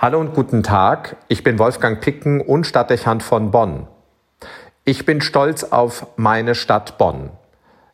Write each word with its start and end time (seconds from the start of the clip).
Hallo 0.00 0.20
und 0.20 0.32
guten 0.32 0.62
Tag, 0.62 1.16
ich 1.26 1.42
bin 1.42 1.58
Wolfgang 1.58 2.00
Picken 2.00 2.40
und 2.40 2.68
Stadtdechant 2.68 3.20
von 3.20 3.50
Bonn. 3.50 3.88
Ich 4.84 5.04
bin 5.04 5.20
stolz 5.20 5.64
auf 5.64 6.06
meine 6.14 6.54
Stadt 6.54 6.98
Bonn. 6.98 7.30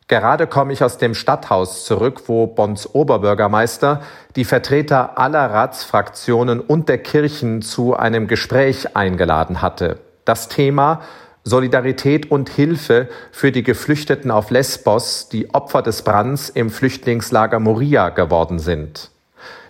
Gerade 0.07 0.45
komme 0.45 0.71
ich 0.71 0.83
aus 0.83 0.99
dem 0.99 1.15
Stadthaus 1.15 1.83
zurück, 1.83 2.21
wo 2.27 2.45
Bonns 2.45 2.93
Oberbürgermeister 2.93 4.03
die 4.35 4.45
Vertreter 4.45 5.17
aller 5.17 5.49
Ratsfraktionen 5.49 6.59
und 6.59 6.89
der 6.89 6.99
Kirchen 6.99 7.63
zu 7.63 7.95
einem 7.95 8.27
Gespräch 8.27 8.95
eingeladen 8.95 9.63
hatte. 9.63 9.97
Das 10.25 10.47
Thema 10.47 11.01
Solidarität 11.43 12.29
und 12.29 12.49
Hilfe 12.49 13.09
für 13.31 13.51
die 13.51 13.63
Geflüchteten 13.63 14.29
auf 14.29 14.51
Lesbos, 14.51 15.27
die 15.29 15.55
Opfer 15.55 15.81
des 15.81 16.03
Brands 16.03 16.49
im 16.49 16.69
Flüchtlingslager 16.69 17.59
Moria 17.59 18.09
geworden 18.09 18.59
sind. 18.59 19.09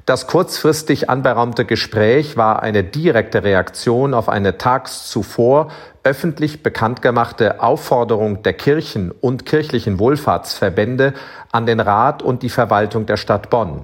Das 0.06 0.28
kurzfristig 0.28 1.10
anberaumte 1.10 1.66
Gespräch 1.66 2.38
war 2.38 2.62
eine 2.62 2.84
direkte 2.84 3.44
Reaktion 3.44 4.14
auf 4.14 4.30
eine 4.30 4.60
tags 4.60 5.10
zuvor 5.10 5.72
öffentlich 6.04 6.62
bekannt 6.62 7.02
gemachte 7.02 7.64
Aufforderung 7.64 8.44
der 8.44 8.54
Kirchen 8.54 9.10
und 9.10 9.48
kirchlichen 9.48 9.98
Wohlfahrtsverbände 9.98 11.16
an 11.52 11.66
den 11.66 11.80
Rat 11.80 12.22
und 12.22 12.44
die 12.44 12.52
Verwaltung 12.52 13.08
der 13.08 13.18
Stadt 13.18 13.50
Bonn. 13.50 13.82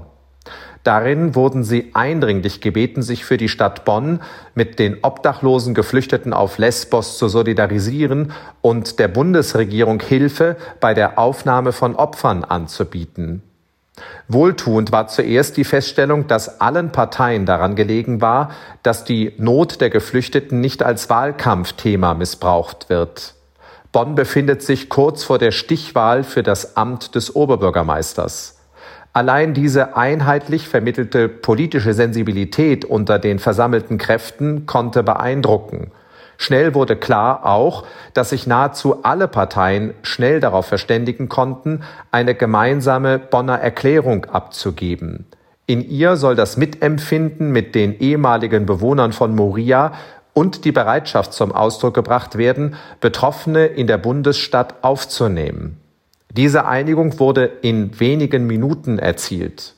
Darin 0.83 1.33
wurden 1.33 1.63
sie 1.63 1.89
eindringlich 1.95 2.61
gebeten, 2.61 3.01
sich 3.01 3.25
für 3.25 3.37
die 3.37 3.49
Stadt 3.49 3.83
Bonn 3.83 4.19
mit 4.53 4.77
den 4.77 4.99
obdachlosen 5.01 5.73
Geflüchteten 5.73 6.33
auf 6.33 6.59
Lesbos 6.59 7.17
zu 7.17 7.29
solidarisieren 7.29 8.31
und 8.61 8.99
der 8.99 9.07
Bundesregierung 9.07 9.99
Hilfe 9.99 10.55
bei 10.79 10.93
der 10.93 11.17
Aufnahme 11.17 11.71
von 11.71 11.95
Opfern 11.95 12.43
anzubieten. 12.43 13.41
Wohltuend 14.27 14.91
war 14.91 15.07
zuerst 15.07 15.57
die 15.57 15.63
Feststellung, 15.63 16.27
dass 16.27 16.61
allen 16.61 16.91
Parteien 16.91 17.45
daran 17.45 17.75
gelegen 17.75 18.21
war, 18.21 18.51
dass 18.83 19.03
die 19.03 19.33
Not 19.37 19.81
der 19.81 19.89
Geflüchteten 19.89 20.61
nicht 20.61 20.83
als 20.83 21.09
Wahlkampfthema 21.09 22.13
missbraucht 22.13 22.89
wird. 22.89 23.35
Bonn 23.91 24.15
befindet 24.15 24.61
sich 24.63 24.87
kurz 24.87 25.23
vor 25.25 25.37
der 25.37 25.51
Stichwahl 25.51 26.23
für 26.23 26.43
das 26.43 26.77
Amt 26.77 27.15
des 27.15 27.35
Oberbürgermeisters. 27.35 28.57
Allein 29.11 29.53
diese 29.53 29.97
einheitlich 29.97 30.69
vermittelte 30.69 31.27
politische 31.27 31.93
Sensibilität 31.93 32.85
unter 32.85 33.19
den 33.19 33.39
versammelten 33.39 33.97
Kräften 33.97 34.65
konnte 34.65 35.03
beeindrucken. 35.03 35.91
Schnell 36.41 36.73
wurde 36.73 36.95
klar 36.95 37.45
auch, 37.45 37.85
dass 38.15 38.31
sich 38.31 38.47
nahezu 38.47 39.03
alle 39.03 39.27
Parteien 39.27 39.93
schnell 40.01 40.39
darauf 40.39 40.65
verständigen 40.65 41.29
konnten, 41.29 41.83
eine 42.09 42.33
gemeinsame 42.33 43.19
Bonner 43.19 43.59
Erklärung 43.59 44.25
abzugeben. 44.25 45.27
In 45.67 45.87
ihr 45.87 46.15
soll 46.15 46.35
das 46.35 46.57
Mitempfinden 46.57 47.51
mit 47.51 47.75
den 47.75 47.99
ehemaligen 47.99 48.65
Bewohnern 48.65 49.13
von 49.13 49.35
Moria 49.35 49.93
und 50.33 50.65
die 50.65 50.71
Bereitschaft 50.71 51.33
zum 51.33 51.51
Ausdruck 51.51 51.93
gebracht 51.93 52.39
werden, 52.39 52.75
Betroffene 53.01 53.67
in 53.67 53.85
der 53.85 53.99
Bundesstadt 53.99 54.83
aufzunehmen. 54.83 55.79
Diese 56.31 56.65
Einigung 56.65 57.19
wurde 57.19 57.45
in 57.61 57.99
wenigen 57.99 58.47
Minuten 58.47 58.97
erzielt. 58.97 59.75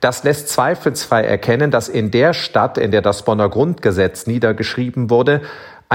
Das 0.00 0.24
lässt 0.24 0.48
zweifelsfrei 0.48 1.24
erkennen, 1.24 1.70
dass 1.70 1.88
in 1.88 2.10
der 2.10 2.34
Stadt, 2.34 2.78
in 2.78 2.90
der 2.90 3.00
das 3.00 3.24
Bonner 3.24 3.48
Grundgesetz 3.48 4.26
niedergeschrieben 4.26 5.08
wurde, 5.08 5.40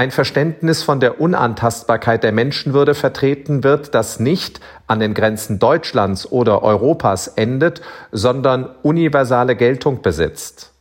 ein 0.00 0.10
Verständnis 0.10 0.82
von 0.82 0.98
der 0.98 1.20
Unantastbarkeit 1.20 2.24
der 2.24 2.32
Menschenwürde 2.32 2.94
vertreten 2.94 3.62
wird, 3.62 3.94
das 3.94 4.18
nicht 4.18 4.58
an 4.86 4.98
den 4.98 5.12
Grenzen 5.12 5.58
Deutschlands 5.58 6.32
oder 6.32 6.62
Europas 6.62 7.28
endet, 7.28 7.82
sondern 8.10 8.70
universale 8.82 9.56
Geltung 9.56 10.00
besitzt. 10.00 10.72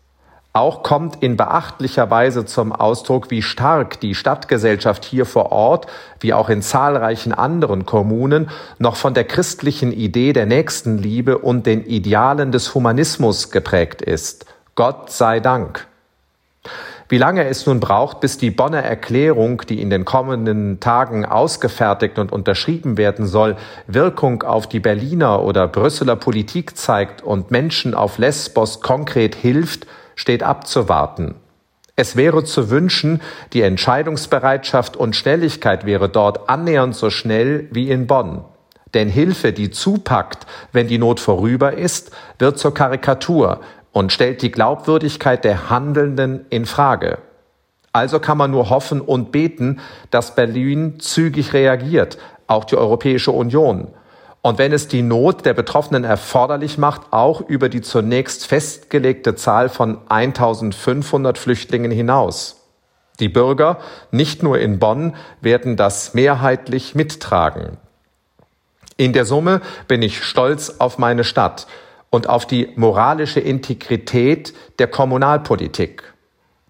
Auch 0.54 0.84
kommt 0.84 1.22
in 1.22 1.36
beachtlicher 1.36 2.10
Weise 2.10 2.46
zum 2.46 2.72
Ausdruck, 2.72 3.30
wie 3.30 3.42
stark 3.42 4.00
die 4.00 4.16
Stadtgesellschaft 4.16 5.04
hier 5.04 5.26
vor 5.26 5.52
Ort, 5.52 5.88
wie 6.22 6.34
auch 6.34 6.48
in 6.48 6.62
zahlreichen 6.62 7.34
anderen 7.34 7.86
Kommunen, 7.86 8.50
noch 8.78 8.96
von 8.96 9.14
der 9.14 9.26
christlichen 9.26 9.92
Idee 9.92 10.32
der 10.32 10.46
Nächstenliebe 10.46 11.40
und 11.40 11.66
den 11.66 11.86
Idealen 11.86 12.54
des 12.54 12.74
Humanismus 12.74 13.52
geprägt 13.52 14.02
ist. 14.02 14.46
Gott 14.76 15.12
sei 15.12 15.42
Dank. 15.42 15.89
Wie 17.12 17.18
lange 17.18 17.48
es 17.48 17.66
nun 17.66 17.80
braucht, 17.80 18.20
bis 18.20 18.38
die 18.38 18.52
Bonner 18.52 18.84
Erklärung, 18.84 19.64
die 19.68 19.82
in 19.82 19.90
den 19.90 20.06
kommenden 20.06 20.80
Tagen 20.80 21.26
ausgefertigt 21.26 22.20
und 22.20 22.32
unterschrieben 22.32 22.98
werden 23.00 23.26
soll, 23.26 23.58
Wirkung 23.88 24.44
auf 24.44 24.70
die 24.70 24.80
Berliner 24.80 25.42
oder 25.42 25.68
Brüsseler 25.68 26.16
Politik 26.16 26.78
zeigt 26.78 27.24
und 27.24 27.50
Menschen 27.50 27.96
auf 27.96 28.20
Lesbos 28.20 28.82
konkret 28.82 29.34
hilft, 29.34 29.88
steht 30.14 30.44
abzuwarten. 30.44 31.34
Es 31.96 32.16
wäre 32.16 32.44
zu 32.44 32.70
wünschen, 32.70 33.22
die 33.54 33.64
Entscheidungsbereitschaft 33.64 34.96
und 34.96 35.16
Schnelligkeit 35.16 35.88
wäre 35.88 36.10
dort 36.10 36.48
annähernd 36.48 36.96
so 36.96 37.10
schnell 37.10 37.68
wie 37.72 37.90
in 37.90 38.06
Bonn. 38.06 38.46
Denn 38.94 39.10
Hilfe, 39.10 39.52
die 39.52 39.72
zupackt, 39.72 40.46
wenn 40.72 40.88
die 40.88 40.98
Not 40.98 41.20
vorüber 41.20 41.74
ist, 41.74 42.12
wird 42.38 42.58
zur 42.58 42.74
Karikatur, 42.74 43.62
und 43.92 44.12
stellt 44.12 44.42
die 44.42 44.52
Glaubwürdigkeit 44.52 45.44
der 45.44 45.70
Handelnden 45.70 46.46
in 46.50 46.66
Frage. 46.66 47.20
Also 47.92 48.20
kann 48.20 48.38
man 48.38 48.52
nur 48.52 48.70
hoffen 48.70 49.02
und 49.02 49.32
beten, 49.32 49.80
dass 50.12 50.36
Berlin 50.36 51.00
zügig 51.00 51.54
reagiert, 51.54 52.18
auch 52.48 52.66
die 52.66 52.78
Europäische 52.78 53.32
Union. 53.32 53.88
Und 54.42 54.58
wenn 54.58 54.72
es 54.72 54.88
die 54.88 55.02
Not 55.02 55.46
der 55.46 55.54
Betroffenen 55.54 56.04
erforderlich 56.04 56.78
macht, 56.78 57.12
auch 57.12 57.42
über 57.42 57.68
die 57.68 57.82
zunächst 57.82 58.46
festgelegte 58.46 59.36
Zahl 59.36 59.70
von 59.70 60.00
1500 60.08 61.38
Flüchtlingen 61.38 61.92
hinaus. 61.92 62.56
Die 63.20 63.28
Bürger, 63.28 63.80
nicht 64.12 64.44
nur 64.44 64.60
in 64.60 64.80
Bonn, 64.80 65.16
werden 65.42 65.76
das 65.76 66.14
mehrheitlich 66.14 66.96
mittragen. 66.96 67.78
In 68.96 69.12
der 69.12 69.26
Summe 69.26 69.62
bin 69.88 70.02
ich 70.02 70.24
stolz 70.24 70.76
auf 70.80 70.98
meine 70.98 71.26
Stadt 71.26 71.68
und 72.10 72.28
auf 72.28 72.46
die 72.46 72.72
moralische 72.76 73.40
Integrität 73.40 74.54
der 74.80 74.88
Kommunalpolitik. 74.88 76.04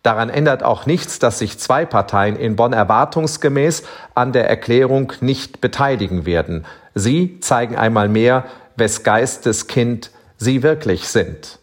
Daran 0.03 0.29
ändert 0.29 0.63
auch 0.63 0.85
nichts, 0.85 1.19
dass 1.19 1.39
sich 1.39 1.59
zwei 1.59 1.85
Parteien 1.85 2.35
in 2.35 2.55
Bonn 2.55 2.73
erwartungsgemäß 2.73 3.83
an 4.15 4.31
der 4.31 4.49
Erklärung 4.49 5.13
nicht 5.19 5.59
beteiligen 5.59 6.25
werden. 6.25 6.65
Sie 6.95 7.39
zeigen 7.41 7.75
einmal 7.75 8.07
mehr, 8.07 8.45
wes 8.75 9.03
Geistes 9.03 9.67
Kind 9.67 10.11
sie 10.37 10.63
wirklich 10.63 11.09
sind. 11.09 11.59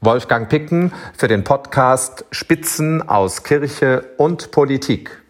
Wolfgang 0.00 0.48
Picken 0.48 0.92
für 1.16 1.28
den 1.28 1.44
Podcast 1.44 2.24
Spitzen 2.32 3.08
aus 3.08 3.44
Kirche 3.44 4.04
und 4.16 4.50
Politik. 4.50 5.21